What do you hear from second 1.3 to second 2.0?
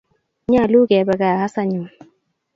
as anyun